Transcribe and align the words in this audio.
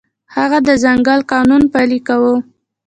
هغه 0.35 0.57
د 0.67 0.69
ځنګل 0.83 1.19
قانون 1.31 1.61
پلی 1.73 1.99
کاوه. 2.07 2.35